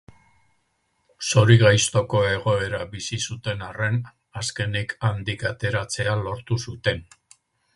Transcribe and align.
Zorigaiztoko 1.31 2.21
egoera 2.29 2.79
bizi 2.95 3.19
zuten 3.27 3.61
arren, 3.67 4.01
azkenik 4.41 4.97
handik 5.11 5.49
ateratzea 5.51 6.17
lortu 6.27 6.59
zuten. 6.69 7.07